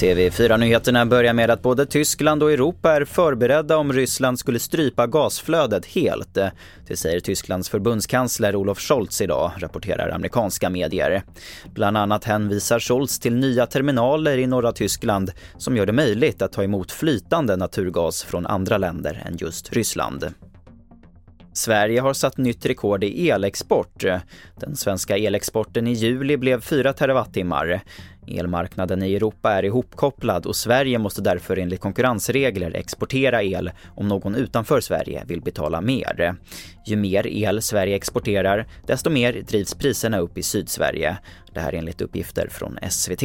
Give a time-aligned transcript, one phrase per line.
[0.00, 5.86] TV4-nyheterna börjar med att både Tyskland och Europa är förberedda om Ryssland skulle strypa gasflödet
[5.86, 6.38] helt.
[6.86, 11.22] Det säger Tysklands förbundskansler Olof Scholz idag, rapporterar amerikanska medier.
[11.74, 16.52] Bland annat hänvisar Scholz till nya terminaler i norra Tyskland som gör det möjligt att
[16.52, 20.34] ta emot flytande naturgas från andra länder än just Ryssland.
[21.56, 24.04] Sverige har satt nytt rekord i elexport.
[24.60, 27.80] Den svenska elexporten i juli blev 4 terawattimmar.
[28.26, 34.34] Elmarknaden i Europa är ihopkopplad och Sverige måste därför enligt konkurrensregler exportera el om någon
[34.34, 36.36] utanför Sverige vill betala mer.
[36.86, 41.16] Ju mer el Sverige exporterar, desto mer drivs priserna upp i Sydsverige.
[41.54, 43.22] Det här enligt uppgifter från SVT.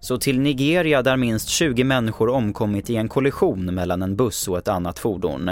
[0.00, 4.58] Så till Nigeria där minst 20 människor omkommit i en kollision mellan en buss och
[4.58, 5.50] ett annat fordon.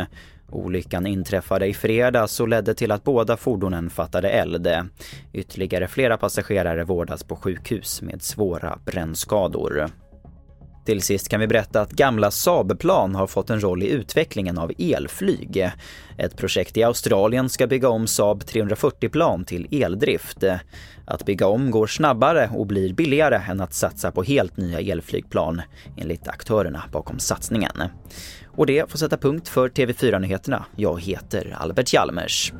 [0.50, 4.68] Olyckan inträffade i fredags och ledde till att båda fordonen fattade eld.
[5.32, 9.90] Ytterligare flera passagerare vårdas på sjukhus med svåra brännskador.
[10.88, 14.72] Till sist kan vi berätta att gamla Saab-plan har fått en roll i utvecklingen av
[14.78, 15.70] elflyg.
[16.18, 20.44] Ett projekt i Australien ska bygga om Saab 340-plan till eldrift.
[21.06, 25.62] Att bygga om går snabbare och blir billigare än att satsa på helt nya elflygplan,
[25.96, 27.82] enligt aktörerna bakom satsningen.
[28.46, 30.64] Och det får sätta punkt för TV4-nyheterna.
[30.76, 32.52] Jag heter Albert Hjalmers.